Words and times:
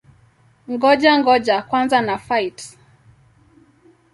Ngoja-ngoja 0.71 1.57
kwanza 1.69 1.97
na-fight! 2.07 2.57